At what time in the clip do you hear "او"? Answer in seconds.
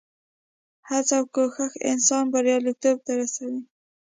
1.19-1.25